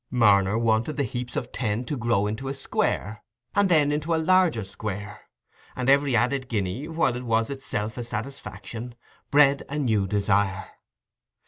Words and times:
Marner 0.09 0.57
wanted 0.57 0.97
the 0.97 1.03
heaps 1.03 1.35
of 1.35 1.51
ten 1.51 1.85
to 1.85 1.95
grow 1.95 2.25
into 2.25 2.47
a 2.47 2.55
square, 2.55 3.23
and 3.53 3.69
then 3.69 3.91
into 3.91 4.15
a 4.15 4.17
larger 4.25 4.63
square; 4.63 5.29
and 5.75 5.89
every 5.91 6.15
added 6.15 6.49
guinea, 6.49 6.87
while 6.87 7.15
it 7.15 7.23
was 7.23 7.51
itself 7.51 7.99
a 7.99 8.03
satisfaction, 8.03 8.95
bred 9.29 9.61
a 9.69 9.77
new 9.77 10.07
desire. 10.07 10.65